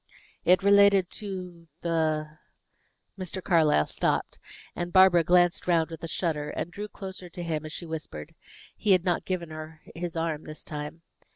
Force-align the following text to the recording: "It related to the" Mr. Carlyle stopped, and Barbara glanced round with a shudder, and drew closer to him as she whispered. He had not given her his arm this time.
"It 0.45 0.63
related 0.63 1.11
to 1.11 1.67
the" 1.81 2.39
Mr. 3.19 3.39
Carlyle 3.39 3.85
stopped, 3.85 4.39
and 4.75 4.91
Barbara 4.91 5.23
glanced 5.23 5.67
round 5.67 5.91
with 5.91 6.03
a 6.03 6.07
shudder, 6.07 6.49
and 6.49 6.71
drew 6.71 6.87
closer 6.87 7.29
to 7.29 7.43
him 7.43 7.67
as 7.67 7.71
she 7.71 7.85
whispered. 7.85 8.33
He 8.75 8.93
had 8.93 9.05
not 9.05 9.25
given 9.25 9.51
her 9.51 9.83
his 9.93 10.15
arm 10.17 10.45
this 10.45 10.63
time. 10.63 11.03